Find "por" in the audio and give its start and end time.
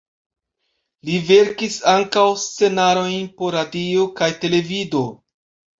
3.43-3.55